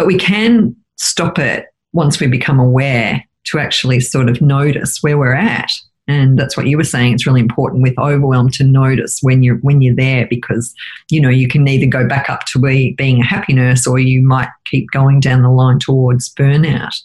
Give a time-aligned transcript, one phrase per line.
[0.00, 5.18] but we can stop it once we become aware to actually sort of notice where
[5.18, 5.70] we're at
[6.08, 9.56] and that's what you were saying it's really important with overwhelm to notice when you're
[9.56, 10.74] when you're there because
[11.10, 13.98] you know you can either go back up to be, being a happy nurse or
[13.98, 16.98] you might keep going down the line towards burnout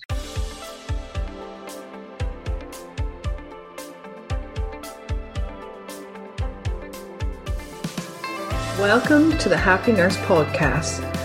[8.79, 11.24] Welcome to the Happy Nurse Podcast.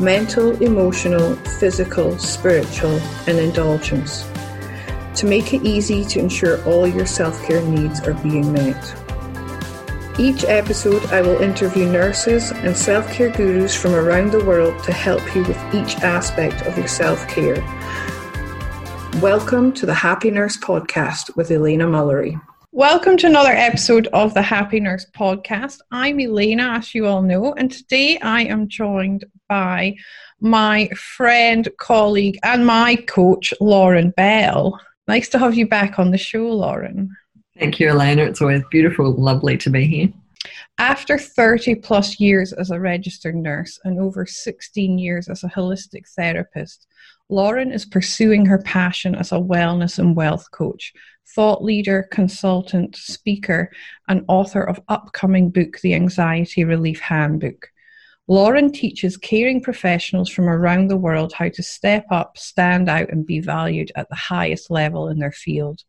[0.00, 4.28] mental, emotional, physical, spiritual, and indulgence
[5.14, 8.94] to make it easy to ensure all your self care needs are being met.
[10.18, 14.92] Each episode, I will interview nurses and self care gurus from around the world to
[14.92, 17.62] help you with each aspect of your self care.
[19.22, 22.38] Welcome to the Happy Nurse Podcast with Elena Mullery.
[22.72, 25.78] Welcome to another episode of the Happy Nurse Podcast.
[25.90, 29.96] I'm Elena, as you all know, and today I am joined by
[30.40, 34.80] my friend, colleague, and my coach, Lauren Bell.
[35.08, 37.10] Nice to have you back on the show, Lauren.
[37.58, 38.24] Thank you, Elena.
[38.24, 40.08] It's always beautiful, lovely to be here.
[40.78, 46.06] After 30 plus years as a registered nurse and over 16 years as a holistic
[46.14, 46.86] therapist,
[47.28, 50.92] Lauren is pursuing her passion as a wellness and wealth coach,
[51.34, 53.70] thought leader, consultant, speaker,
[54.08, 57.68] and author of upcoming book The Anxiety Relief Handbook.
[58.28, 63.24] Lauren teaches caring professionals from around the world how to step up, stand out, and
[63.24, 65.82] be valued at the highest level in their field.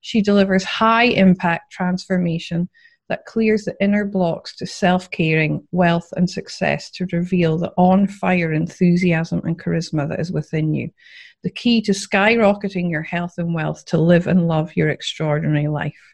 [0.00, 2.70] She delivers high impact transformation
[3.10, 8.06] that clears the inner blocks to self caring, wealth, and success to reveal the on
[8.06, 10.90] fire enthusiasm and charisma that is within you.
[11.42, 16.11] The key to skyrocketing your health and wealth to live and love your extraordinary life.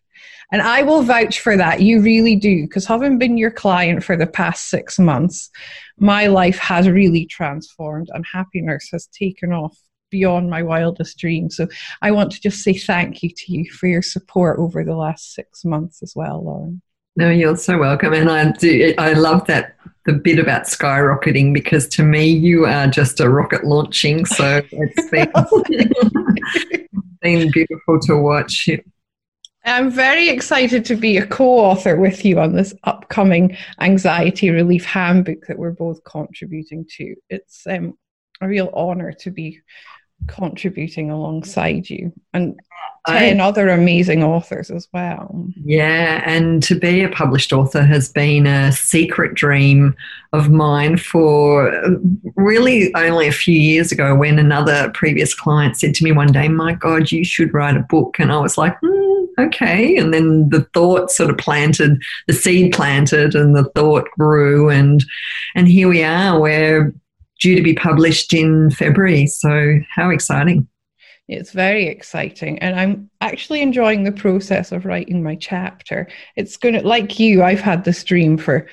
[0.53, 1.83] And I will vouch for that.
[1.83, 2.62] You really do.
[2.62, 5.51] Because having been your client for the past six months,
[5.99, 9.77] my life has really transformed and happiness has taken off
[10.11, 11.56] beyond my wildest dreams.
[11.56, 11.69] So
[12.03, 15.34] I want to just say thank you to you for your support over the last
[15.34, 16.83] six months as well, Lauren.
[17.17, 18.12] No, you're so welcome.
[18.12, 22.87] And I do I love that the bit about skyrocketing because to me you are
[22.87, 24.25] just a rocket launching.
[24.25, 25.31] So it's been,
[27.21, 28.69] been beautiful to watch.
[29.69, 34.84] I'm very excited to be a co author with you on this upcoming anxiety relief
[34.84, 37.15] handbook that we're both contributing to.
[37.29, 37.97] It's um,
[38.41, 39.61] a real honour to be
[40.27, 42.59] contributing alongside you and
[43.09, 45.47] 10 I, other amazing authors as well.
[45.65, 49.95] Yeah, and to be a published author has been a secret dream
[50.33, 51.73] of mine for
[52.37, 56.49] really only a few years ago when another previous client said to me one day,
[56.49, 58.17] My God, you should write a book.
[58.19, 59.09] And I was like, hmm
[59.39, 59.97] okay.
[59.97, 65.05] And then the thought sort of planted, the seed planted, and the thought grew, and
[65.55, 66.39] and here we are.
[66.39, 66.95] We're
[67.41, 69.27] due to be published in February.
[69.27, 70.69] So how exciting!
[71.28, 76.09] It's very exciting, and I'm actually enjoying the process of writing my chapter.
[76.37, 78.66] It's going to, like you, I've had this dream for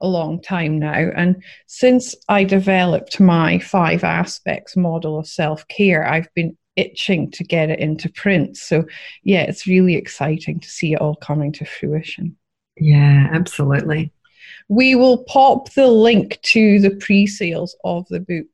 [0.00, 1.10] a long time now.
[1.14, 7.44] And since I developed my five aspects model of self care, I've been itching to
[7.44, 8.56] get it into print.
[8.56, 8.84] So,
[9.22, 12.36] yeah, it's really exciting to see it all coming to fruition.
[12.76, 14.12] Yeah, absolutely.
[14.68, 18.48] We will pop the link to the pre sales of the book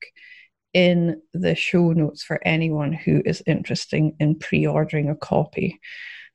[0.76, 5.80] in the show notes for anyone who is interested in pre ordering a copy.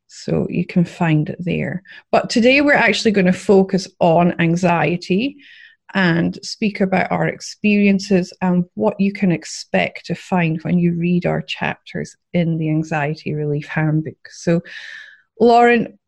[0.08, 1.84] So you can find it there.
[2.12, 5.38] But today we're actually going to focus on anxiety
[5.94, 11.28] and speak about our experiences and what you can expect to find when you read
[11.28, 14.28] our chapters in the Anxiety Relief Handbook.
[14.32, 14.62] So,
[15.40, 16.00] Lauren,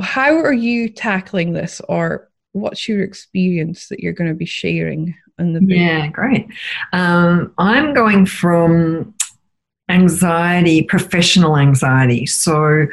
[0.00, 5.14] how are you tackling this, or what's your experience that you're going to be sharing
[5.38, 5.70] in the book?
[5.70, 6.48] Yeah, great.
[6.92, 9.14] Um, I'm going from
[9.88, 12.26] anxiety, professional anxiety.
[12.26, 12.86] So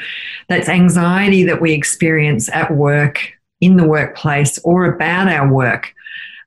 [0.49, 3.19] that's anxiety that we experience at work,
[3.61, 5.93] in the workplace, or about our work.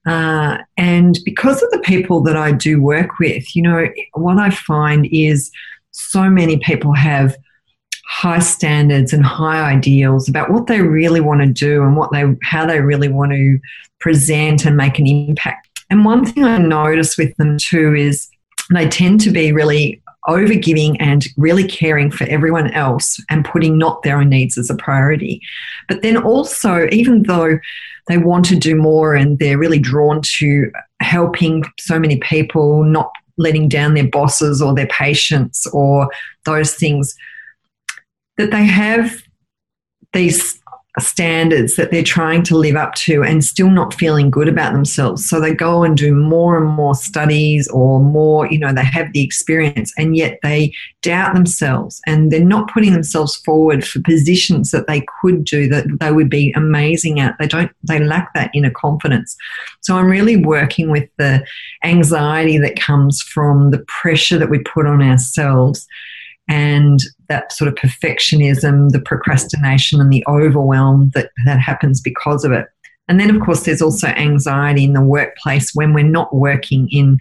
[0.06, 4.50] Uh, and because of the people that I do work with, you know, what I
[4.50, 5.50] find is
[5.92, 7.36] so many people have
[8.06, 12.24] high standards and high ideals about what they really want to do and what they
[12.42, 13.58] how they really want to
[13.98, 15.73] present and make an impact.
[15.94, 18.28] And one thing I notice with them too is
[18.72, 24.02] they tend to be really overgiving and really caring for everyone else and putting not
[24.02, 25.40] their own needs as a priority.
[25.86, 27.60] But then also, even though
[28.08, 30.68] they want to do more and they're really drawn to
[30.98, 36.10] helping so many people, not letting down their bosses or their patients or
[36.44, 37.14] those things,
[38.36, 39.22] that they have
[40.12, 40.60] these
[41.00, 45.28] standards that they're trying to live up to and still not feeling good about themselves.
[45.28, 49.12] So they go and do more and more studies or more, you know, they have
[49.12, 54.70] the experience and yet they doubt themselves and they're not putting themselves forward for positions
[54.70, 57.34] that they could do that they would be amazing at.
[57.40, 59.36] They don't, they lack that inner confidence.
[59.80, 61.44] So I'm really working with the
[61.82, 65.88] anxiety that comes from the pressure that we put on ourselves
[66.48, 72.52] and that sort of perfectionism, the procrastination, and the overwhelm that, that happens because of
[72.52, 72.66] it.
[73.08, 77.18] And then, of course, there's also anxiety in the workplace when we're not working in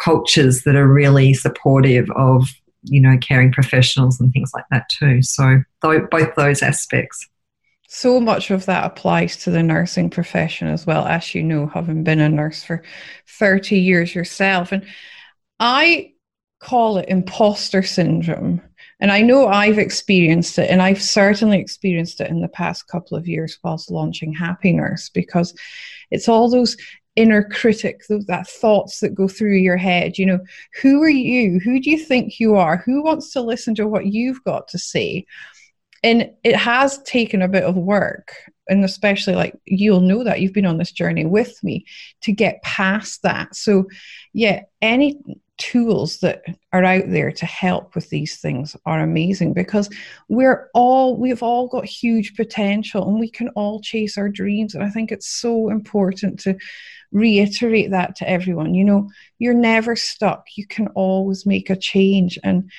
[0.00, 2.48] cultures that are really supportive of,
[2.82, 5.22] you know, caring professionals and things like that too.
[5.22, 7.28] So, both those aspects.
[7.94, 12.04] So much of that applies to the nursing profession as well, as you know, having
[12.04, 12.82] been a nurse for
[13.38, 14.72] 30 years yourself.
[14.72, 14.86] And
[15.60, 16.14] I
[16.58, 18.62] call it imposter syndrome.
[19.02, 23.18] And I know I've experienced it, and I've certainly experienced it in the past couple
[23.18, 25.54] of years whilst launching Happy Nurse because
[26.12, 26.76] it's all those
[27.16, 30.18] inner critic, those that thoughts that go through your head.
[30.18, 30.38] You know,
[30.80, 31.58] who are you?
[31.58, 32.76] Who do you think you are?
[32.76, 35.26] Who wants to listen to what you've got to say?
[36.04, 38.32] And it has taken a bit of work,
[38.68, 41.86] and especially like you'll know that you've been on this journey with me
[42.20, 43.56] to get past that.
[43.56, 43.88] So,
[44.32, 45.18] yeah, any
[45.58, 49.88] tools that are out there to help with these things are amazing because
[50.28, 54.74] we're all we've all got huge potential and we can all chase our dreams.
[54.74, 56.56] And i think it's so important to
[57.12, 58.74] reiterate that to everyone.
[58.74, 60.46] You know you're never stuck.
[60.56, 62.38] You can always make a change.
[62.42, 62.70] And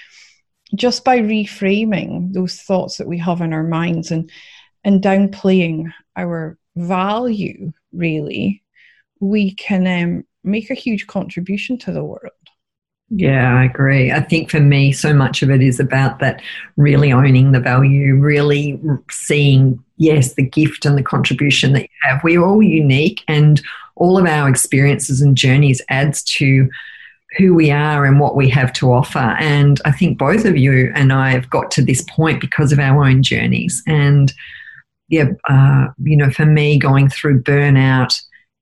[0.75, 4.31] just by reframing those thoughts that we have in our minds and
[4.83, 8.63] and downplaying our value really
[9.19, 12.31] we can um, make a huge contribution to the world
[13.15, 14.11] yeah, I agree.
[14.11, 16.41] I think for me, so much of it is about that
[16.77, 18.79] really owning the value, really
[19.11, 22.23] seeing, yes, the gift and the contribution that you have.
[22.23, 23.61] We're all unique, and
[23.95, 26.67] all of our experiences and journeys adds to
[27.37, 29.35] who we are and what we have to offer.
[29.39, 32.79] And I think both of you and I have got to this point because of
[32.79, 33.83] our own journeys.
[33.85, 34.33] And
[35.09, 38.19] yeah, uh, you know, for me, going through burnout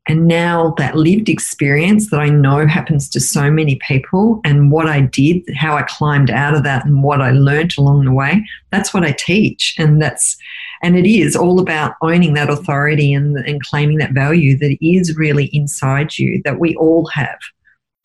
[0.07, 4.88] and now that lived experience that I know happens to so many people, and what
[4.88, 8.44] I did, how I climbed out of that, and what I learned along the way,
[8.71, 9.75] that's what I teach.
[9.77, 10.38] And that's,
[10.81, 15.15] and it is all about owning that authority and, and claiming that value that is
[15.18, 17.38] really inside you that we all have.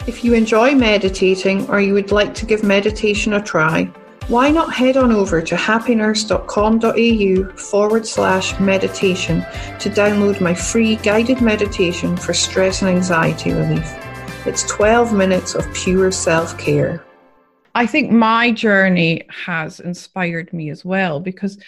[0.06, 3.90] If you enjoy meditating or you would like to give meditation a try,
[4.28, 9.42] why not head on over to happynurse.com.au forward slash meditation
[9.78, 13.88] to download my free guided meditation for stress and anxiety relief?
[14.44, 17.04] It's 12 minutes of pure self care.
[17.74, 21.58] I think my journey has inspired me as well because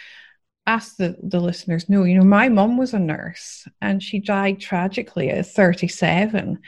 [0.67, 4.61] as the, the listeners know, you know, my mum was a nurse and she died
[4.61, 6.59] tragically at 37.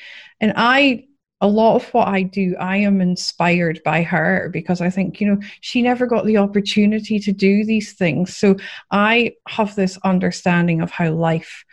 [0.40, 1.09] And I
[1.40, 5.26] a lot of what I do, I am inspired by her because I think, you
[5.26, 8.37] know, she never got the opportunity to do these things.
[8.37, 8.56] So
[8.90, 11.64] I have this understanding of how life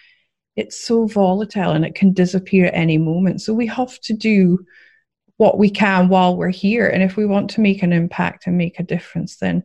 [0.56, 3.42] it's so volatile and it can disappear at any moment.
[3.42, 4.66] So we have to do
[5.36, 6.88] what we can while we're here.
[6.88, 9.64] And if we want to make an impact and make a difference, then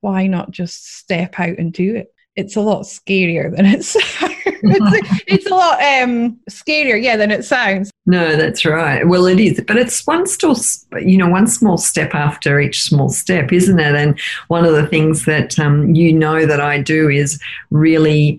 [0.00, 2.12] why not just step out and do it?
[2.36, 4.29] It's a lot scarier than it sounds.
[4.62, 7.90] it's, it's a lot um, scarier, yeah, than it sounds.
[8.06, 9.06] No, that's right.
[9.06, 10.56] Well, it is, but it's one still,
[11.00, 13.94] you know, one small step after each small step, isn't it?
[13.94, 14.18] And
[14.48, 18.38] one of the things that um, you know that I do is really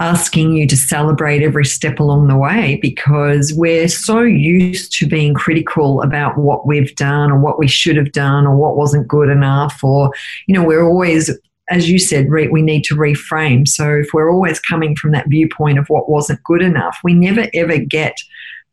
[0.00, 5.34] asking you to celebrate every step along the way because we're so used to being
[5.34, 9.28] critical about what we've done or what we should have done or what wasn't good
[9.28, 10.12] enough or
[10.46, 11.30] you know we're always
[11.70, 13.66] as you said, re- we need to reframe.
[13.68, 17.46] So if we're always coming from that viewpoint of what wasn't good enough, we never
[17.54, 18.16] ever get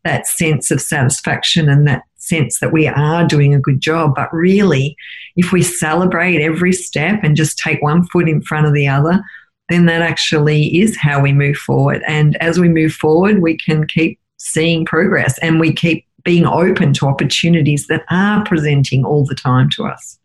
[0.03, 4.13] that sense of satisfaction and that sense that we are doing a good job.
[4.15, 4.95] But really,
[5.35, 9.21] if we celebrate every step and just take one foot in front of the other,
[9.69, 12.03] then that actually is how we move forward.
[12.07, 16.93] And as we move forward, we can keep seeing progress and we keep being open
[16.93, 20.19] to opportunities that are presenting all the time to us.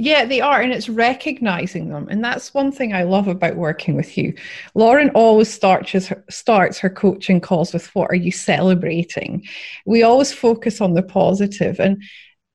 [0.00, 2.08] Yeah, they are, and it's recognizing them.
[2.08, 4.34] And that's one thing I love about working with you.
[4.74, 9.44] Lauren always starts her, starts her coaching calls with what are you celebrating?
[9.84, 11.78] We always focus on the positive.
[11.80, 12.02] And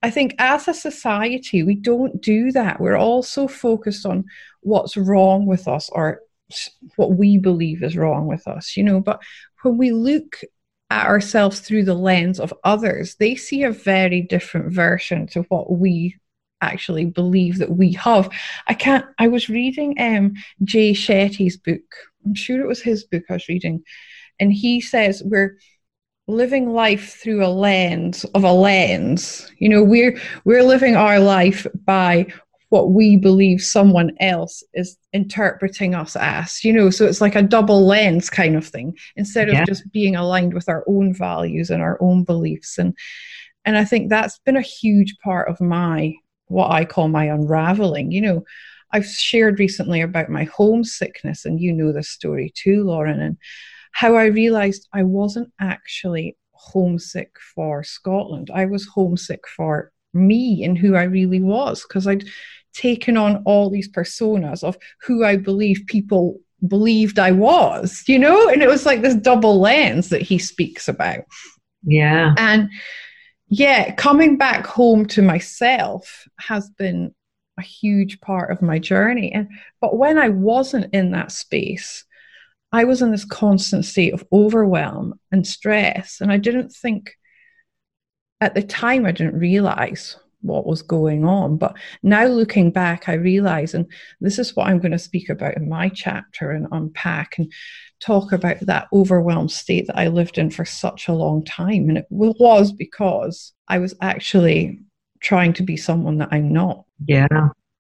[0.01, 2.79] I think as a society, we don't do that.
[2.79, 4.25] We're all so focused on
[4.61, 6.21] what's wrong with us or
[6.95, 9.01] what we believe is wrong with us, you know.
[9.01, 9.21] But
[9.61, 10.41] when we look
[10.89, 15.71] at ourselves through the lens of others, they see a very different version to what
[15.71, 16.15] we
[16.61, 18.29] actually believe that we have.
[18.67, 20.33] I can't, I was reading um,
[20.63, 21.81] Jay Shetty's book.
[22.25, 23.83] I'm sure it was his book I was reading.
[24.39, 25.57] And he says we're
[26.27, 29.51] living life through a lens of a lens.
[29.59, 32.27] You know, we're we're living our life by
[32.69, 37.41] what we believe someone else is interpreting us as, you know, so it's like a
[37.41, 39.65] double lens kind of thing instead of yeah.
[39.65, 42.77] just being aligned with our own values and our own beliefs.
[42.77, 42.95] And
[43.63, 46.13] and I think that's been a huge part of my
[46.47, 48.11] what I call my unraveling.
[48.11, 48.45] You know,
[48.91, 53.37] I've shared recently about my homesickness, and you know the story too, Lauren, and
[53.91, 58.49] how I realized I wasn't actually homesick for Scotland.
[58.53, 62.25] I was homesick for me and who I really was because I'd
[62.73, 68.49] taken on all these personas of who I believe people believed I was, you know?
[68.49, 71.23] And it was like this double lens that he speaks about.
[71.83, 72.33] Yeah.
[72.37, 72.69] And
[73.47, 77.13] yeah, coming back home to myself has been
[77.57, 79.31] a huge part of my journey.
[79.31, 79.49] And
[79.81, 82.05] but when I wasn't in that space,
[82.71, 86.19] I was in this constant state of overwhelm and stress.
[86.21, 87.15] And I didn't think
[88.41, 91.57] at the time I didn't realize what was going on.
[91.57, 93.85] But now looking back, I realize, and
[94.21, 97.51] this is what I'm going to speak about in my chapter and unpack and
[97.99, 101.89] talk about that overwhelmed state that I lived in for such a long time.
[101.89, 104.79] And it was because I was actually
[105.21, 106.85] trying to be someone that I'm not.
[107.07, 107.27] Yeah.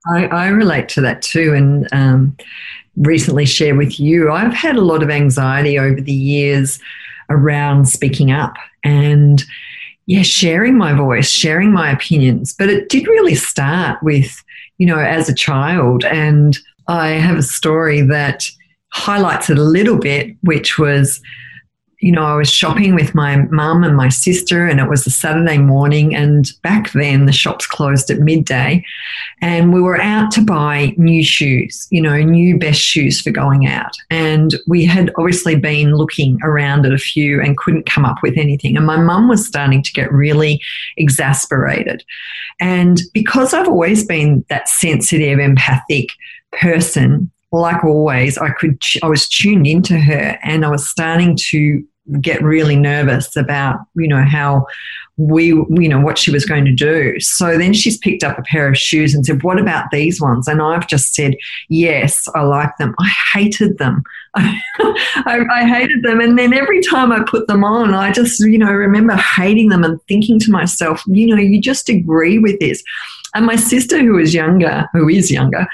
[0.07, 2.37] I, I relate to that too, and um,
[2.95, 4.31] recently share with you.
[4.31, 6.79] I've had a lot of anxiety over the years
[7.29, 8.53] around speaking up,
[8.83, 9.43] and
[10.07, 12.53] yeah, sharing my voice, sharing my opinions.
[12.53, 14.43] But it did really start with,
[14.77, 16.05] you know, as a child.
[16.05, 16.57] And
[16.87, 18.49] I have a story that
[18.89, 21.21] highlights it a little bit, which was
[22.05, 25.09] you know, I was shopping with my mum and my sister, and it was a
[25.09, 26.15] Saturday morning.
[26.15, 28.85] And back then, the shops closed at midday.
[29.41, 33.65] And we were out to buy new shoes, you know, new best shoes for going
[33.65, 33.93] out.
[34.11, 38.37] And we had obviously been looking around at a few and couldn't come up with
[38.37, 38.77] anything.
[38.77, 40.61] And my mum was starting to get really
[40.97, 42.03] exasperated.
[42.59, 46.09] And because I've always been that sensitive, empathic
[46.51, 51.83] person, like always, I could I was tuned into her, and I was starting to
[52.21, 54.65] get really nervous about you know how
[55.17, 57.19] we you know what she was going to do.
[57.19, 60.47] So then she's picked up a pair of shoes and said what about these ones?
[60.47, 61.35] And i've just said
[61.69, 62.93] yes i like them.
[62.99, 64.03] I hated them.
[64.35, 66.19] I, I, hated them.
[66.19, 69.83] And then every time i put them on i just you know remember hating them
[69.83, 72.83] and thinking to myself you know you just agree with this
[73.35, 75.67] and my sister, who was younger, who is younger,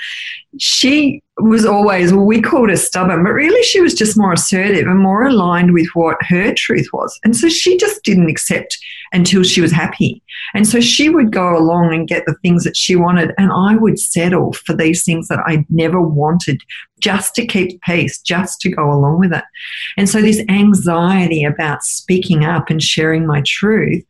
[0.60, 4.86] she was always, well, we called her stubborn, but really she was just more assertive
[4.86, 7.18] and more aligned with what her truth was.
[7.24, 8.78] And so she just didn't accept
[9.14, 10.22] until she was happy.
[10.54, 13.34] And so she would go along and get the things that she wanted.
[13.38, 16.62] And I would settle for these things that I never wanted
[17.00, 19.44] just to keep peace, just to go along with it.
[19.98, 24.04] And so this anxiety about speaking up and sharing my truth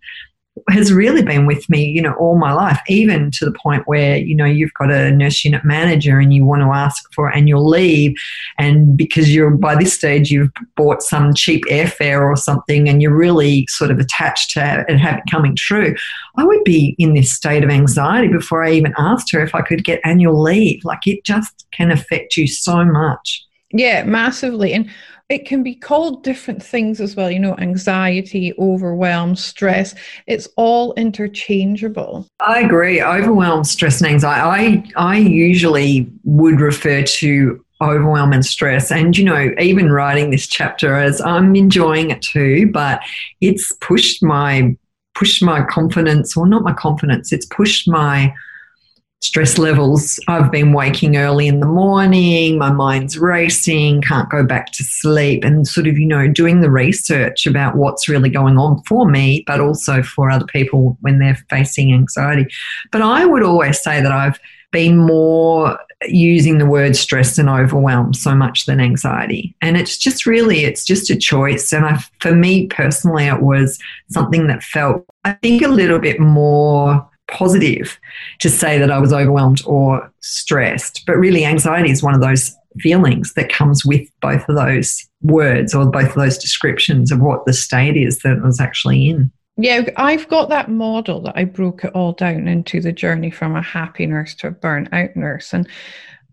[0.69, 4.17] has really been with me, you know, all my life, even to the point where,
[4.17, 7.67] you know, you've got a nurse unit manager and you want to ask for annual
[7.67, 8.15] leave.
[8.57, 13.15] And because you're by this stage, you've bought some cheap airfare or something and you're
[13.15, 15.95] really sort of attached to it have it coming true.
[16.37, 19.61] I would be in this state of anxiety before I even asked her if I
[19.61, 20.85] could get annual leave.
[20.85, 23.43] Like it just can affect you so much.
[23.73, 24.73] Yeah, massively.
[24.73, 24.89] And
[25.31, 29.95] it can be called different things as well, you know, anxiety, overwhelm, stress.
[30.27, 32.27] It's all interchangeable.
[32.41, 33.01] I agree.
[33.01, 34.91] Overwhelm, stress, and anxiety.
[34.95, 38.91] I, I usually would refer to overwhelm and stress.
[38.91, 42.99] And, you know, even writing this chapter as I'm enjoying it too, but
[43.39, 44.75] it's pushed my
[45.13, 48.33] pushed my confidence, or not my confidence, it's pushed my
[49.21, 50.19] stress levels.
[50.27, 55.43] I've been waking early in the morning, my mind's racing, can't go back to sleep,
[55.43, 59.43] and sort of, you know, doing the research about what's really going on for me,
[59.45, 62.47] but also for other people when they're facing anxiety.
[62.91, 64.39] But I would always say that I've
[64.71, 70.25] been more using the word stress and overwhelm so much than anxiety and it's just
[70.25, 73.77] really it's just a choice and I, for me personally it was
[74.09, 77.99] something that felt i think a little bit more positive
[78.39, 81.03] to say that I was overwhelmed or stressed.
[81.05, 85.73] But really, anxiety is one of those feelings that comes with both of those words
[85.73, 89.31] or both of those descriptions of what the state is that it was actually in.
[89.57, 93.55] Yeah, I've got that model that I broke it all down into the journey from
[93.55, 95.53] a happy nurse to a burnout nurse.
[95.53, 95.67] And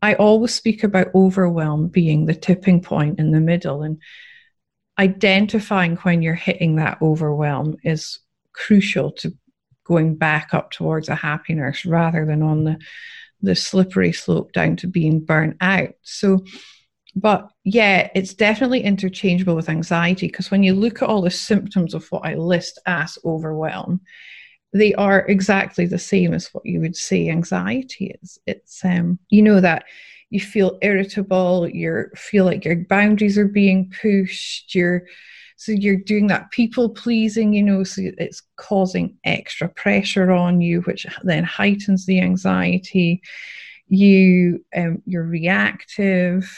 [0.01, 3.83] I always speak about overwhelm being the tipping point in the middle.
[3.83, 4.01] And
[4.99, 8.21] identifying when you're hitting that overwhelm is
[8.53, 9.33] crucial to
[9.89, 12.79] going back up towards a happiness rather than on the
[13.41, 15.91] the slippery slope down to being burnt out.
[16.03, 16.45] So,
[17.15, 21.95] but yeah, it's definitely interchangeable with anxiety because when you look at all the symptoms
[21.95, 24.01] of what I list as overwhelm,
[24.73, 28.39] they are exactly the same as what you would say anxiety is.
[28.47, 29.85] It's um, you know that
[30.31, 35.05] you feel irritable, you feel like your boundaries are being pushed, you're
[35.59, 40.83] so you're doing that people pleasing, you know, so it's causing extra pressure on you,
[40.83, 43.21] which then heightens the anxiety.
[43.89, 46.49] You um, you're reactive.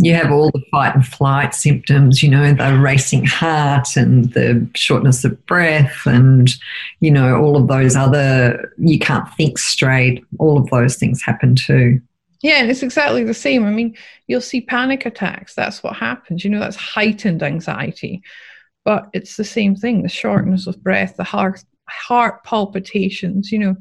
[0.00, 4.70] You have all the fight and flight symptoms, you know, the racing heart and the
[4.76, 6.48] shortness of breath, and,
[7.00, 10.24] you know, all of those other, you can't think straight.
[10.38, 12.00] All of those things happen too.
[12.42, 13.66] Yeah, and it's exactly the same.
[13.66, 15.54] I mean, you'll see panic attacks.
[15.54, 16.44] That's what happens.
[16.44, 18.22] You know, that's heightened anxiety.
[18.84, 23.76] But it's the same thing the shortness of breath, the heart, heart palpitations, you know,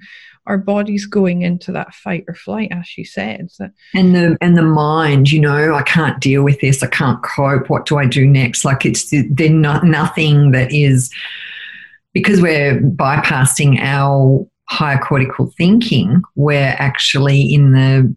[0.47, 3.49] our body's going into that fight or flight, as she said.
[3.93, 6.81] And the and the mind, you know, I can't deal with this.
[6.81, 7.69] I can't cope.
[7.69, 8.65] What do I do next?
[8.65, 11.13] Like it's they're not nothing that is
[12.13, 16.21] because we're bypassing our higher cortical thinking.
[16.35, 18.15] We're actually in the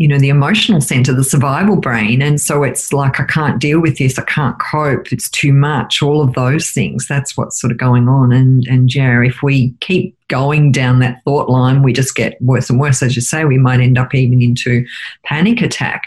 [0.00, 2.22] you know, the emotional center, the survival brain.
[2.22, 4.18] And so it's like, I can't deal with this.
[4.18, 5.12] I can't cope.
[5.12, 6.00] It's too much.
[6.02, 7.06] All of those things.
[7.06, 8.32] That's what's sort of going on.
[8.32, 12.70] And, and yeah, if we keep going down that thought line, we just get worse
[12.70, 13.02] and worse.
[13.02, 14.86] As you say, we might end up even into
[15.24, 16.04] panic attack.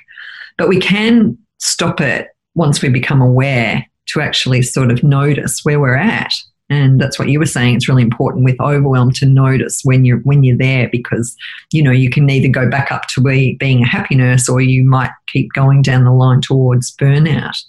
[0.57, 5.79] But we can stop it once we become aware to actually sort of notice where
[5.79, 6.33] we're at
[6.69, 10.19] and that's what you were saying it's really important with overwhelm to notice when you're
[10.19, 11.35] when you're there because
[11.71, 14.61] you know you can either go back up to be, being a happy nurse or
[14.61, 17.63] you might keep going down the line towards burnout.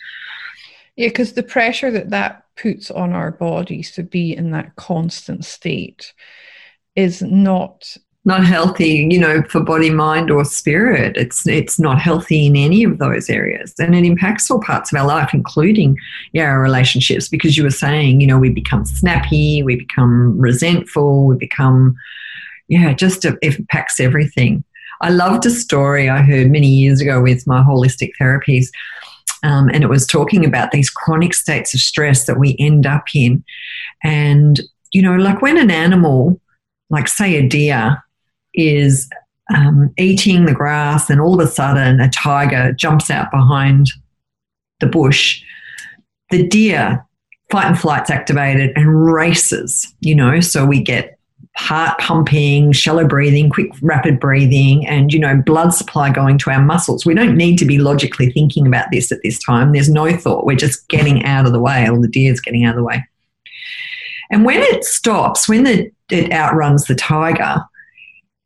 [0.96, 5.44] Yeah because the pressure that that puts on our bodies to be in that constant
[5.44, 6.12] state
[6.94, 11.16] is not not healthy, you know, for body, mind, or spirit.
[11.16, 14.98] It's it's not healthy in any of those areas, and it impacts all parts of
[14.98, 15.96] our life, including
[16.32, 17.28] yeah, our relationships.
[17.28, 21.96] Because you were saying, you know, we become snappy, we become resentful, we become
[22.68, 24.64] yeah, just it impacts everything.
[25.00, 28.68] I loved a story I heard many years ago with my holistic therapies.
[29.42, 33.04] Um, and it was talking about these chronic states of stress that we end up
[33.14, 33.44] in.
[34.02, 34.60] And,
[34.92, 36.40] you know, like when an animal,
[36.88, 38.02] like say a deer,
[38.54, 39.08] is
[39.54, 43.88] um, eating the grass, and all of a sudden a tiger jumps out behind
[44.80, 45.42] the bush.
[46.30, 47.04] The deer
[47.50, 51.18] fight and flight's activated and races, you know, so we get
[51.56, 56.60] heart pumping, shallow breathing, quick, rapid breathing, and, you know, blood supply going to our
[56.60, 57.06] muscles.
[57.06, 59.72] We don't need to be logically thinking about this at this time.
[59.72, 60.46] There's no thought.
[60.46, 63.04] We're just getting out of the way, or the deer's getting out of the way.
[64.30, 67.62] And when it stops, when the, it outruns the tiger,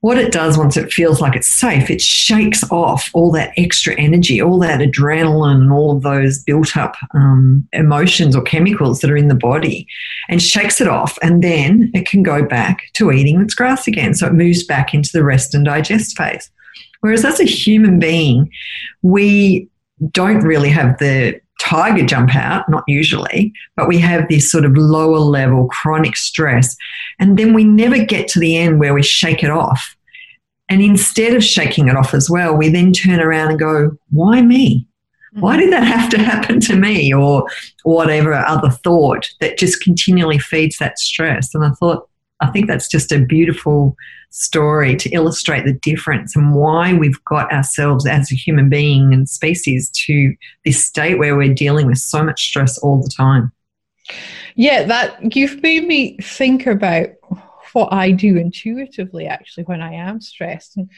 [0.00, 3.94] what it does once it feels like it's safe, it shakes off all that extra
[3.94, 9.10] energy, all that adrenaline, and all of those built up um, emotions or chemicals that
[9.10, 9.88] are in the body,
[10.28, 11.18] and shakes it off.
[11.20, 14.14] And then it can go back to eating its grass again.
[14.14, 16.48] So it moves back into the rest and digest phase.
[17.00, 18.50] Whereas as a human being,
[19.02, 19.68] we
[20.12, 24.76] don't really have the tiger jump out, not usually, but we have this sort of
[24.76, 26.76] lower level chronic stress.
[27.18, 29.96] And then we never get to the end where we shake it off.
[30.68, 34.42] And instead of shaking it off as well, we then turn around and go, why
[34.42, 34.86] me?
[35.34, 37.12] Why did that have to happen to me?
[37.12, 37.46] Or
[37.84, 41.54] whatever other thought that just continually feeds that stress.
[41.54, 42.07] And I thought,
[42.40, 43.96] I think that's just a beautiful
[44.30, 49.28] story to illustrate the difference and why we've got ourselves as a human being and
[49.28, 53.52] species to this state where we're dealing with so much stress all the time.
[54.54, 57.10] Yeah, that you've made me think about
[57.72, 60.76] what I do intuitively actually when I am stressed.
[60.76, 60.90] And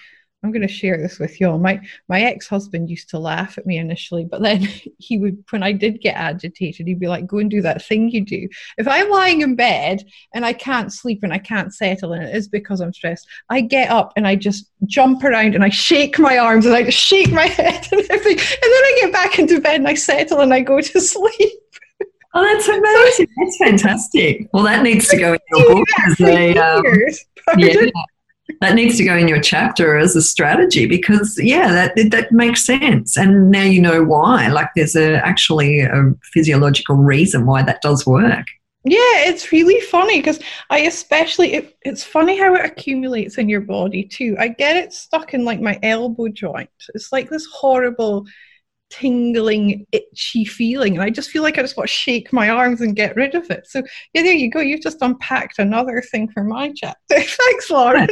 [0.43, 1.59] I'm going to share this with you all.
[1.59, 4.67] My my ex husband used to laugh at me initially, but then
[4.99, 8.09] he would, when I did get agitated, he'd be like, "Go and do that thing
[8.09, 8.49] you do."
[8.79, 10.03] If I'm lying in bed
[10.35, 13.61] and I can't sleep and I can't settle, and it is because I'm stressed, I
[13.61, 16.99] get up and I just jump around and I shake my arms and I just
[16.99, 20.41] shake my head and everything, and then I get back into bed and I settle
[20.41, 21.53] and I go to sleep.
[22.33, 23.27] Oh, that's amazing!
[23.37, 24.49] That's fantastic.
[24.53, 26.83] Well, that needs to go in your book as a um,
[27.59, 27.75] yeah,
[28.61, 32.65] that needs to go in your chapter as a strategy because yeah that that makes
[32.65, 33.17] sense.
[33.17, 34.49] And now you know why.
[34.49, 38.47] Like there's a actually a physiological reason why that does work.
[38.85, 43.61] Yeah it's really funny because i especially it, it's funny how it accumulates in your
[43.61, 44.37] body too.
[44.39, 46.71] I get it stuck in like my elbow joint.
[46.95, 48.27] It's like this horrible
[48.91, 50.95] tingling, itchy feeling.
[50.95, 53.35] And I just feel like I just want to shake my arms and get rid
[53.35, 53.67] of it.
[53.67, 54.61] So, yeah, there you go.
[54.61, 56.99] You've just unpacked another thing for my chapter.
[57.11, 58.09] Thanks, Lauren.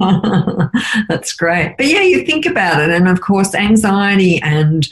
[1.08, 1.74] That's great.
[1.76, 2.90] But yeah, you think about it.
[2.90, 4.88] And of course, anxiety and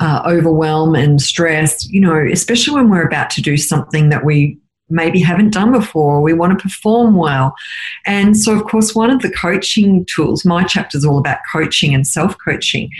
[0.00, 4.58] uh, overwhelm and stress, you know, especially when we're about to do something that we
[4.94, 6.22] maybe haven't done before.
[6.22, 7.54] We want to perform well.
[8.06, 11.94] And so, of course, one of the coaching tools, my chapter is all about coaching
[11.94, 12.90] and self coaching,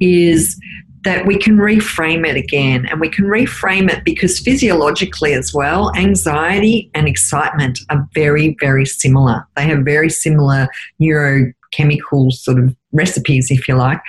[0.00, 0.58] is
[1.04, 2.86] that we can reframe it again.
[2.86, 8.86] And we can reframe it because physiologically, as well, anxiety and excitement are very, very
[8.86, 9.46] similar.
[9.56, 10.68] They have very similar
[11.00, 14.00] neurochemical sort of recipes, if you like.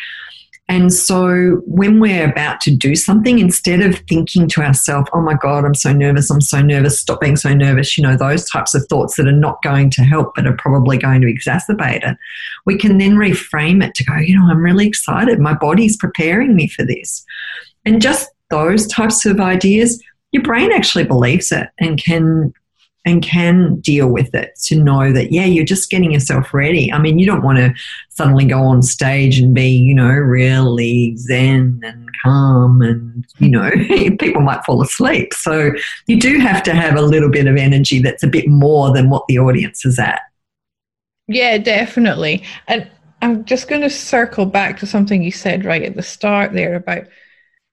[0.69, 5.33] And so when we're about to do something, instead of thinking to ourselves, oh my
[5.33, 8.73] God, I'm so nervous, I'm so nervous, stop being so nervous, you know, those types
[8.73, 12.17] of thoughts that are not going to help but are probably going to exacerbate it,
[12.65, 15.39] we can then reframe it to go, you know, I'm really excited.
[15.39, 17.25] My body's preparing me for this.
[17.83, 22.53] And just those types of ideas, your brain actually believes it and can
[23.05, 26.91] and can deal with it to know that yeah you're just getting yourself ready.
[26.91, 27.73] I mean you don't want to
[28.09, 33.69] suddenly go on stage and be you know really zen and calm and you know
[34.19, 35.33] people might fall asleep.
[35.33, 35.71] So
[36.07, 39.09] you do have to have a little bit of energy that's a bit more than
[39.09, 40.21] what the audience is at.
[41.27, 42.43] Yeah definitely.
[42.67, 42.89] And
[43.21, 46.75] i'm just going to circle back to something you said right at the start there
[46.75, 47.05] about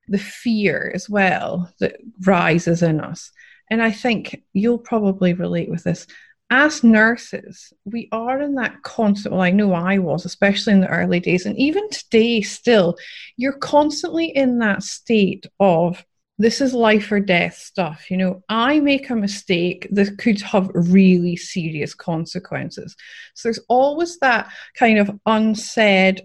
[0.06, 3.32] the fear as well that rises in us
[3.70, 6.06] and I think you'll probably relate with this.
[6.52, 10.88] As nurses, we are in that constant, well, I know I was, especially in the
[10.88, 12.96] early days, and even today still,
[13.36, 16.04] you're constantly in that state of
[16.38, 18.10] this is life or death stuff.
[18.10, 22.96] You know, I make a mistake that could have really serious consequences.
[23.34, 26.22] So there's always that kind of unsaid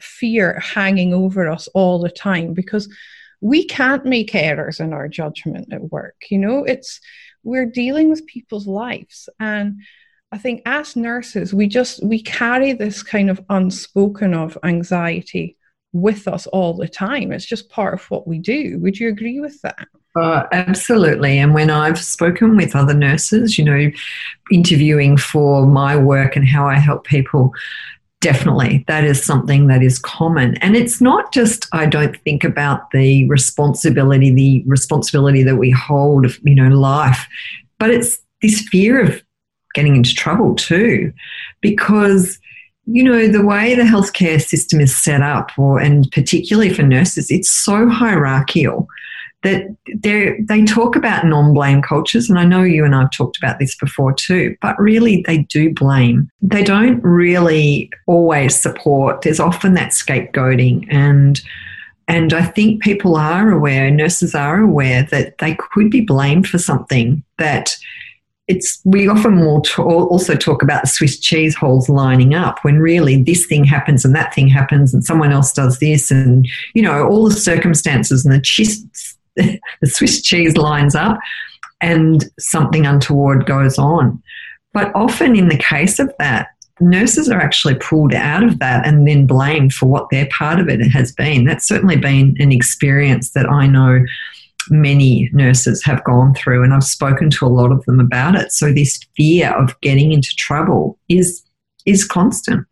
[0.00, 2.88] fear hanging over us all the time because
[3.40, 6.16] we can't make errors in our judgment at work.
[6.30, 7.00] You know, it's
[7.44, 9.28] we're dealing with people's lives.
[9.38, 9.82] And
[10.32, 15.56] I think as nurses, we just we carry this kind of unspoken of anxiety
[15.92, 17.32] with us all the time.
[17.32, 18.78] It's just part of what we do.
[18.80, 19.86] Would you agree with that?
[20.16, 21.38] Uh, absolutely.
[21.38, 23.90] And when I've spoken with other nurses, you know,
[24.50, 27.52] interviewing for my work and how I help people,
[28.20, 28.84] Definitely.
[28.88, 30.56] That is something that is common.
[30.56, 36.24] And it's not just, I don't think about the responsibility, the responsibility that we hold
[36.24, 37.28] of, you know, life,
[37.78, 39.22] but it's this fear of
[39.74, 41.12] getting into trouble too.
[41.60, 42.40] Because,
[42.86, 47.30] you know, the way the healthcare system is set up, or and particularly for nurses,
[47.30, 48.88] it's so hierarchical
[49.42, 53.76] that they talk about non-blame cultures and i know you and i've talked about this
[53.76, 56.28] before too but really they do blame.
[56.42, 61.40] They don't really always support there's often that scapegoating and
[62.08, 66.58] and i think people are aware nurses are aware that they could be blamed for
[66.58, 67.76] something that
[68.48, 73.22] it's we often will also talk about the Swiss cheese holes lining up when really
[73.22, 77.06] this thing happens and that thing happens and someone else does this and you know
[77.06, 78.40] all the circumstances and the
[79.80, 81.18] the Swiss cheese lines up
[81.80, 84.22] and something untoward goes on.
[84.74, 86.48] But often, in the case of that,
[86.80, 90.68] nurses are actually pulled out of that and then blamed for what their part of
[90.68, 91.44] it has been.
[91.44, 94.04] That's certainly been an experience that I know
[94.70, 98.52] many nurses have gone through, and I've spoken to a lot of them about it.
[98.52, 101.42] So, this fear of getting into trouble is,
[101.86, 102.66] is constant.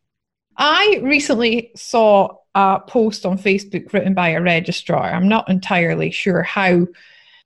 [0.59, 5.13] I recently saw a post on Facebook written by a registrar.
[5.13, 6.87] I'm not entirely sure how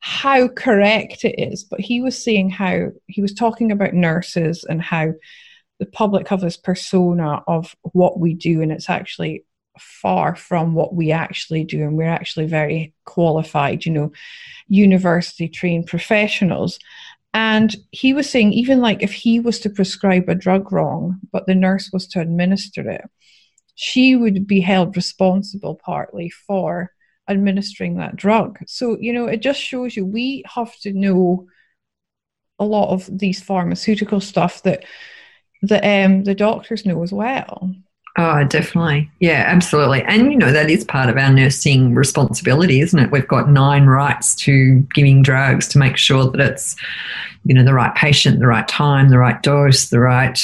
[0.02, 4.80] how correct it is, but he was saying how he was talking about nurses and
[4.80, 5.12] how
[5.78, 9.44] the public have this persona of what we do, and it's actually
[9.78, 14.12] far from what we actually do, and we're actually very qualified, you know,
[14.68, 16.78] university trained professionals.
[17.34, 21.46] And he was saying, even like if he was to prescribe a drug wrong, but
[21.46, 23.04] the nurse was to administer it,
[23.82, 26.92] she would be held responsible partly for
[27.30, 28.58] administering that drug.
[28.66, 31.46] So, you know, it just shows you we have to know
[32.58, 34.84] a lot of these pharmaceutical stuff that
[35.62, 37.74] the um the doctors know as well.
[38.18, 39.10] Oh, definitely.
[39.20, 40.02] Yeah, absolutely.
[40.02, 43.10] And, you know, that is part of our nursing responsibility, isn't it?
[43.10, 46.76] We've got nine rights to giving drugs to make sure that it's,
[47.44, 50.38] you know, the right patient, the right time, the right dose, the right,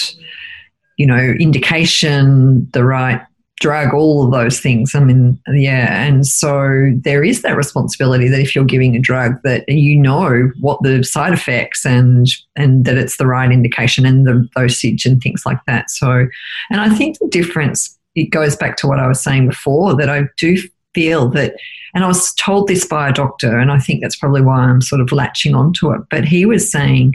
[0.97, 3.21] you know, indication, the right
[3.61, 4.95] drug, all of those things.
[4.95, 6.05] I mean, yeah.
[6.05, 10.51] And so there is that responsibility that if you're giving a drug that you know
[10.61, 15.23] what the side effects and and that it's the right indication and the dosage and
[15.23, 15.91] things like that.
[15.91, 16.27] So
[16.71, 20.11] and I think the difference it goes back to what I was saying before that
[20.11, 20.59] I do
[20.95, 21.57] feel that
[21.95, 24.83] and I was told this by a doctor and I think that's probably why I'm
[24.83, 26.03] sort of latching onto it.
[26.11, 27.15] But he was saying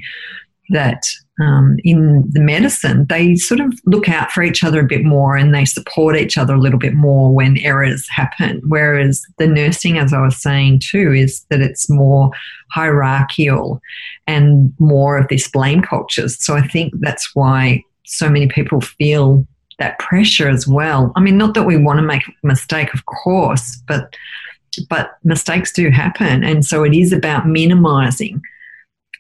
[0.70, 1.04] that
[1.42, 5.36] um, in the medicine, they sort of look out for each other a bit more
[5.36, 8.62] and they support each other a little bit more when errors happen.
[8.68, 12.32] Whereas the nursing, as I was saying too, is that it's more
[12.72, 13.82] hierarchical
[14.28, 16.30] and more of this blame culture.
[16.30, 19.48] So I think that's why so many people feel
[19.80, 21.12] that pressure as well.
[21.16, 24.16] I mean, not that we want to make a mistake, of course, but
[24.90, 28.42] but mistakes do happen, and so it is about minimizing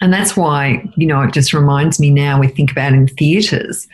[0.02, 3.88] and that's why, you know, it just reminds me now we think about in theatres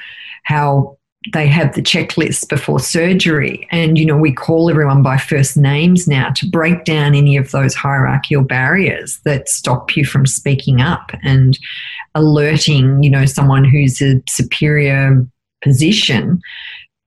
[0.44, 0.98] how
[1.34, 3.68] they have the checklist before surgery.
[3.70, 7.52] And, you know, we call everyone by first names now to break down any of
[7.52, 11.60] those hierarchical barriers that stop you from speaking up and
[12.16, 15.28] alerting, you know, someone who's a superior
[15.62, 16.42] position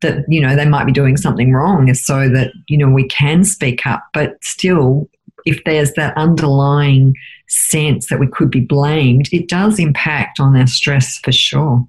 [0.00, 3.44] that you know they might be doing something wrong so that you know we can
[3.44, 5.08] speak up but still
[5.44, 7.14] if there's that underlying
[7.50, 11.86] sense that we could be blamed, it does impact on our stress for sure.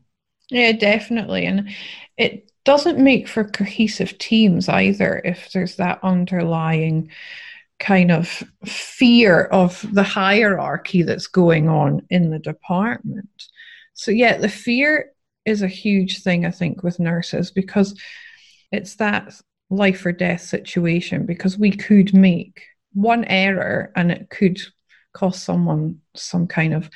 [0.49, 1.45] Yeah, definitely.
[1.45, 1.69] And
[2.17, 7.09] it doesn't make for cohesive teams either if there's that underlying
[7.79, 13.47] kind of fear of the hierarchy that's going on in the department.
[13.93, 15.11] So, yeah, the fear
[15.45, 17.99] is a huge thing, I think, with nurses because
[18.71, 19.33] it's that
[19.69, 22.61] life or death situation because we could make
[22.93, 24.59] one error and it could
[25.13, 26.89] cost someone some kind of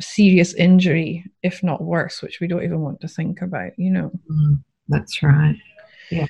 [0.00, 4.10] serious injury, if not worse, which we don't even want to think about, you know.
[4.30, 5.56] Mm, that's right.
[6.10, 6.26] Yeah.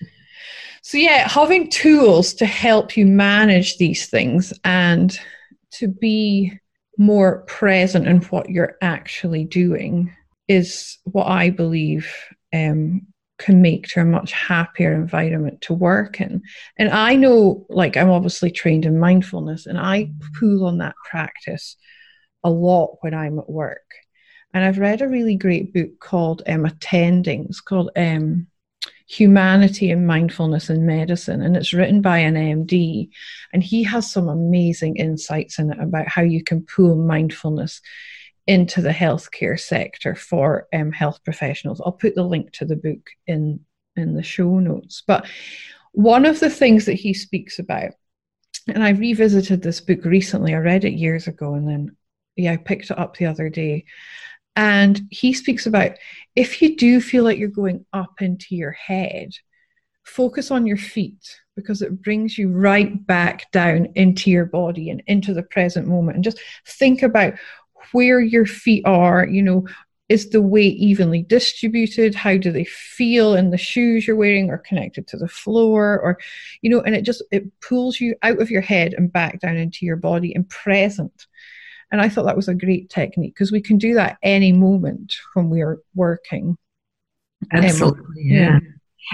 [0.83, 5.17] So, yeah, having tools to help you manage these things and
[5.73, 6.59] to be
[6.99, 10.15] more present in what you're actually doing
[10.49, 12.13] is what I believe
[12.53, 13.07] um,
[13.39, 16.43] can make to a much happier environment to work in.
[16.79, 21.77] And I know, like, I'm obviously trained in mindfulness, and I pull on that practice
[22.45, 23.95] a lot when I'm at work.
[24.55, 27.47] And I've read a really great book called um, Attending.
[27.47, 28.49] It's called um,
[29.09, 33.09] Humanity and Mindfulness in Medicine, and it's written by an MD.
[33.53, 37.81] And he has some amazing insights in it about how you can pull mindfulness
[38.47, 41.81] into the healthcare sector for um, health professionals.
[41.85, 43.61] I'll put the link to the book in
[43.97, 45.03] in the show notes.
[45.07, 45.27] But
[45.93, 47.93] one of the things that he speaks about,
[48.67, 50.55] and I revisited this book recently.
[50.55, 51.97] I read it years ago, and then
[52.37, 53.85] yeah, I picked it up the other day.
[54.55, 55.93] And he speaks about
[56.37, 59.31] if you do feel like you're going up into your head,
[60.05, 65.03] focus on your feet because it brings you right back down into your body and
[65.07, 66.17] into the present moment.
[66.17, 67.35] And just think about
[67.93, 69.67] where your feet are, you know,
[70.09, 72.15] is the weight evenly distributed?
[72.15, 75.99] How do they feel in the shoes you're wearing or connected to the floor?
[75.99, 76.19] Or,
[76.61, 79.57] you know, and it just it pulls you out of your head and back down
[79.57, 81.27] into your body and present.
[81.91, 85.15] And I thought that was a great technique because we can do that any moment
[85.35, 86.59] when we're working.
[87.51, 88.03] Absolutely.
[88.03, 88.39] Um, yeah.
[88.39, 88.59] yeah.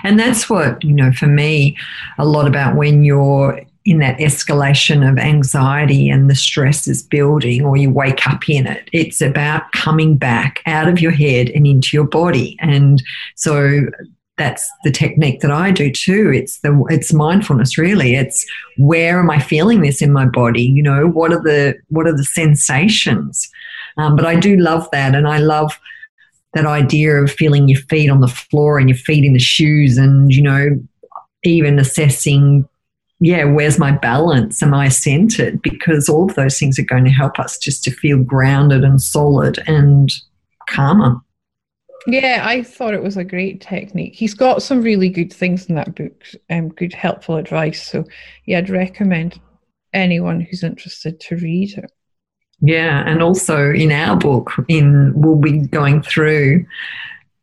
[0.04, 1.76] And that's what, you know, for me,
[2.18, 7.64] a lot about when you're in that escalation of anxiety and the stress is building
[7.64, 11.66] or you wake up in it it's about coming back out of your head and
[11.66, 13.02] into your body and
[13.34, 13.86] so
[14.38, 16.30] that's the technique that I do too.
[16.32, 18.14] It's the it's mindfulness really.
[18.14, 18.46] It's
[18.78, 20.62] where am I feeling this in my body?
[20.62, 23.50] You know, what are the what are the sensations?
[23.98, 25.78] Um, but I do love that, and I love
[26.54, 29.98] that idea of feeling your feet on the floor and your feet in the shoes,
[29.98, 30.80] and you know,
[31.42, 32.66] even assessing
[33.20, 34.62] yeah, where's my balance?
[34.62, 35.60] Am I centered?
[35.62, 39.00] Because all of those things are going to help us just to feel grounded and
[39.00, 40.10] solid and
[40.68, 41.20] calmer.
[42.06, 44.14] Yeah, I thought it was a great technique.
[44.14, 47.86] He's got some really good things in that book, um, good helpful advice.
[47.86, 48.04] So,
[48.46, 49.40] yeah, I'd recommend
[49.92, 51.90] anyone who's interested to read it.
[52.60, 56.64] Yeah, and also in our book, in we'll be going through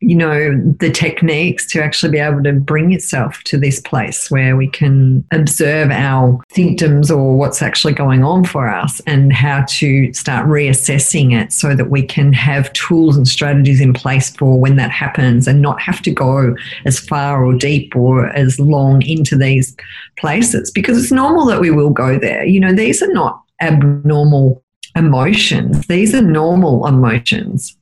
[0.06, 4.56] you know, the techniques to actually be able to bring yourself to this place where
[4.56, 10.14] we can observe our symptoms or what's actually going on for us and how to
[10.14, 14.76] start reassessing it so that we can have tools and strategies in place for when
[14.76, 19.36] that happens and not have to go as far or deep or as long into
[19.36, 19.76] these
[20.20, 22.46] places because it's normal that we will go there.
[22.46, 24.64] You know, these are not abnormal
[24.96, 27.76] emotions, these are normal emotions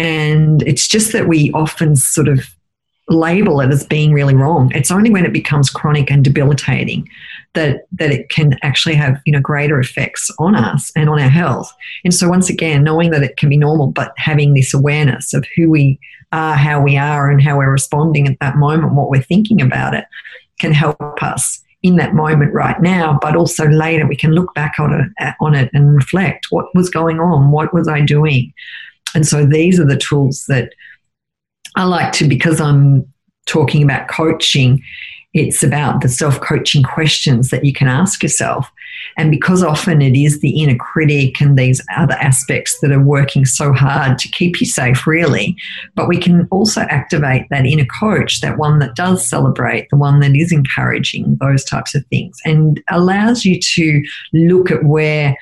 [0.00, 2.48] and it's just that we often sort of
[3.10, 4.72] label it as being really wrong.
[4.74, 7.06] It's only when it becomes chronic and debilitating
[7.52, 11.28] that that it can actually have you know greater effects on us and on our
[11.28, 11.70] health.
[12.02, 15.44] And so once again, knowing that it can be normal, but having this awareness of
[15.54, 15.98] who we
[16.32, 19.92] are, how we are, and how we're responding at that moment, what we're thinking about
[19.92, 20.06] it,
[20.60, 23.18] can help us in that moment right now.
[23.20, 26.88] But also later, we can look back on it on it and reflect what was
[26.88, 28.54] going on, what was I doing
[29.14, 30.72] and so these are the tools that
[31.76, 33.10] I like to, because I'm
[33.46, 34.82] talking about coaching,
[35.32, 38.70] it's about the self coaching questions that you can ask yourself.
[39.16, 43.44] And because often it is the inner critic and these other aspects that are working
[43.44, 45.56] so hard to keep you safe, really,
[45.94, 50.20] but we can also activate that inner coach, that one that does celebrate, the one
[50.20, 55.36] that is encouraging, those types of things, and allows you to look at where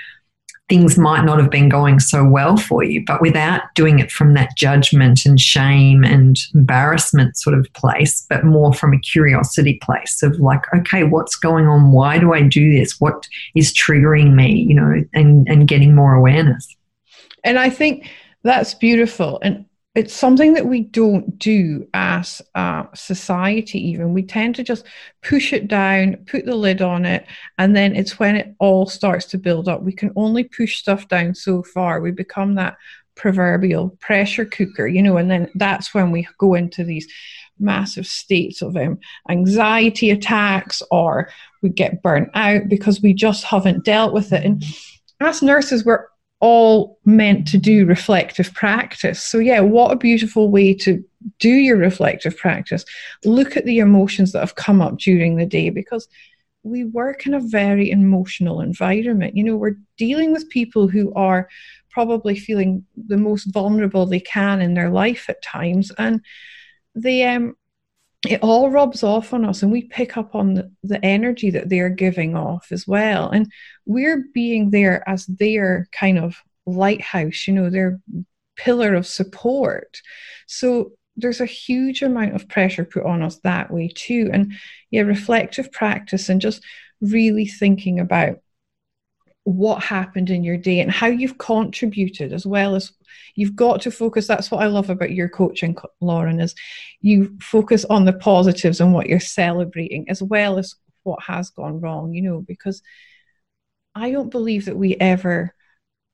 [0.69, 4.35] things might not have been going so well for you, but without doing it from
[4.35, 10.23] that judgment and shame and embarrassment sort of place, but more from a curiosity place
[10.23, 11.93] of like, okay, what's going on?
[11.93, 13.01] Why do I do this?
[13.01, 14.67] What is triggering me?
[14.69, 16.77] You know, and, and getting more awareness.
[17.45, 18.11] And I think
[18.43, 19.39] that's beautiful.
[19.43, 24.15] And it's something that we don't do as a society even.
[24.15, 24.85] We tend to just
[25.23, 27.27] push it down put the lid on it
[27.59, 29.83] and then it's when it all starts to build up.
[29.83, 32.01] We can only push stuff down so far.
[32.01, 32.77] We become that
[33.17, 37.09] proverbial pressure cooker you know and then that's when we go into these
[37.61, 38.99] massive states of um,
[39.29, 41.29] anxiety attacks or
[41.63, 44.45] we get burnt out because we just haven't dealt with it.
[44.45, 44.65] And
[45.21, 46.07] as nurses we're
[46.41, 49.23] all meant to do reflective practice.
[49.23, 51.05] So, yeah, what a beautiful way to
[51.39, 52.85] do your reflective practice.
[53.25, 56.09] Look at the emotions that have come up during the day because
[56.63, 59.37] we work in a very emotional environment.
[59.37, 61.49] You know, we're dealing with people who are
[61.91, 65.91] probably feeling the most vulnerable they can in their life at times.
[65.99, 66.21] And
[66.95, 67.57] they, um,
[68.27, 71.69] it all rubs off on us and we pick up on the, the energy that
[71.69, 73.31] they're giving off as well.
[73.31, 73.51] And
[73.87, 78.01] we're being there as their kind of lighthouse you know their
[78.57, 80.01] pillar of support.
[80.47, 84.31] So there's a huge amount of pressure put on us that way too.
[84.33, 84.53] And
[84.91, 86.63] yeah reflective practice and just
[87.01, 88.39] really thinking about
[89.45, 92.93] what happened in your day and how you've contributed as well as
[93.35, 96.55] you've got to focus that's what i love about your coaching lauren is
[97.01, 100.75] you focus on the positives and what you're celebrating as well as
[101.05, 102.83] what has gone wrong you know because
[103.95, 105.55] i don't believe that we ever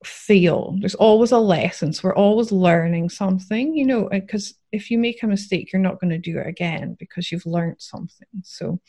[0.06, 0.76] fail.
[0.80, 1.92] There's always a lesson.
[1.92, 6.00] So we're always learning something you know because if you make a mistake you're not
[6.00, 8.28] going to do it again because you've learned something.
[8.42, 8.80] So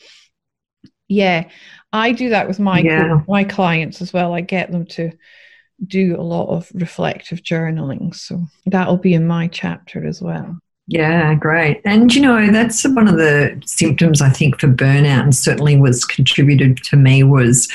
[1.08, 1.48] yeah
[1.92, 3.20] i do that with my yeah.
[3.28, 5.10] my clients as well i get them to
[5.86, 11.34] do a lot of reflective journaling so that'll be in my chapter as well yeah,
[11.34, 11.80] great.
[11.84, 16.04] And you know, that's one of the symptoms I think for burnout and certainly was
[16.04, 17.68] contributed to me was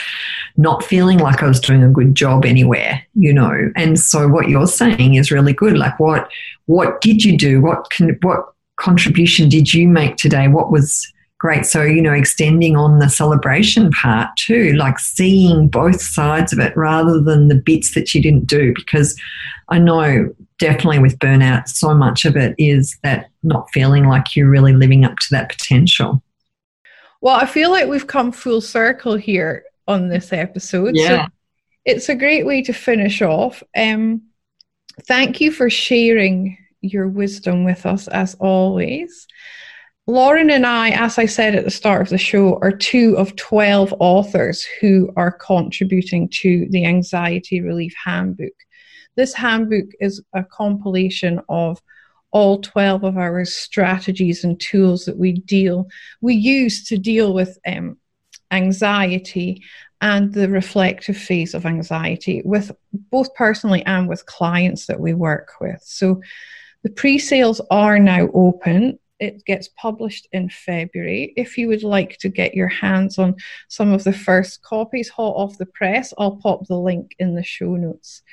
[0.55, 3.69] not feeling like I was doing a good job anywhere, you know.
[3.75, 5.77] And so what you're saying is really good.
[5.77, 6.29] Like what
[6.67, 7.59] what did you do?
[7.59, 8.45] What can what
[8.77, 10.47] contribution did you make today?
[10.47, 11.65] What was great.
[11.65, 16.77] So, you know, extending on the celebration part too, like seeing both sides of it
[16.77, 18.75] rather than the bits that you didn't do.
[18.75, 19.19] Because
[19.67, 24.51] I know definitely with burnout, so much of it is that not feeling like you're
[24.51, 26.21] really living up to that potential.
[27.21, 30.95] Well, I feel like we've come full circle here on this episode.
[30.95, 31.25] Yeah.
[31.25, 31.31] So
[31.85, 33.63] it's a great way to finish off.
[33.75, 34.21] Um,
[35.07, 39.25] thank you for sharing your wisdom with us as always.
[40.07, 43.35] Lauren and I, as I said at the start of the show, are two of
[43.35, 48.53] 12 authors who are contributing to the Anxiety Relief Handbook.
[49.15, 51.81] This handbook is a compilation of
[52.31, 55.87] all 12 of our strategies and tools that we deal
[56.21, 57.97] we use to deal with um,
[58.51, 59.61] anxiety
[59.99, 62.71] and the reflective phase of anxiety with
[63.11, 66.21] both personally and with clients that we work with so
[66.83, 71.31] the pre-sales are now open it gets published in February.
[71.37, 73.35] If you would like to get your hands on
[73.69, 77.43] some of the first copies hot off the press, I'll pop the link in the
[77.43, 78.23] show notes.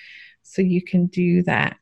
[0.43, 1.77] so you can do that.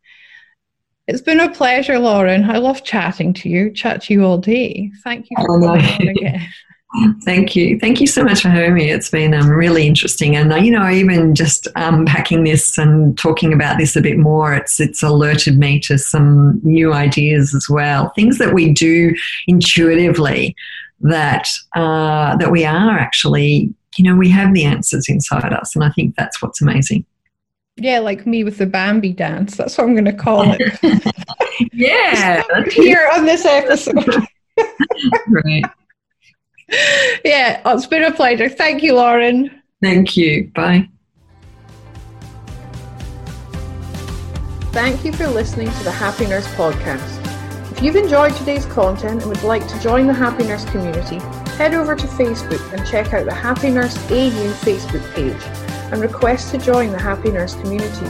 [1.06, 2.50] It's been a pleasure, Lauren.
[2.50, 3.70] I love chatting to you.
[3.70, 4.90] Chat to you all day.
[5.04, 6.48] Thank you for coming on again.
[7.24, 7.78] Thank you.
[7.78, 8.90] Thank you so much for having me.
[8.90, 10.36] It's been um, really interesting.
[10.36, 14.54] And, uh, you know, even just unpacking this and talking about this a bit more,
[14.54, 18.10] it's, it's alerted me to some new ideas as well.
[18.10, 19.14] Things that we do
[19.46, 20.54] intuitively
[21.00, 25.74] that, uh, that we are actually, you know, we have the answers inside us.
[25.74, 27.04] And I think that's what's amazing.
[27.76, 29.56] Yeah, like me with the Bambi dance.
[29.56, 31.12] That's what I'm going to call it.
[31.72, 32.42] yeah.
[32.70, 34.26] Here on this episode.
[35.28, 35.64] right.
[37.24, 38.48] Yeah, it's been a pleasure.
[38.48, 39.62] Thank you, Lauren.
[39.82, 40.50] Thank you.
[40.54, 40.88] Bye.
[44.72, 47.22] Thank you for listening to the Happy Nurse podcast.
[47.72, 51.18] If you've enjoyed today's content and would like to join the Happy Nurse community,
[51.56, 55.42] head over to Facebook and check out the Happy Nurse AU Facebook page
[55.92, 58.06] and request to join the Happy Nurse community.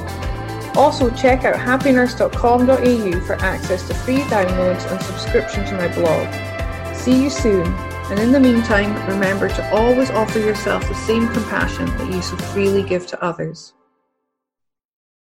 [0.77, 6.95] Also, check out happynurse.com.au for access to free downloads and subscription to my blog.
[6.95, 7.65] See you soon,
[8.09, 12.37] and in the meantime, remember to always offer yourself the same compassion that you so
[12.37, 13.75] freely give to others.